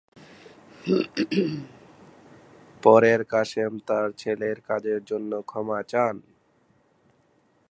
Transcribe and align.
পরে 2.83 3.13
কাশেম 3.29 3.73
তার 3.87 4.07
ছেলের 4.11 4.57
কাজের 4.61 5.01
জন্য 5.05 5.31
ক্ষমা 5.41 5.79
চান। 5.83 6.15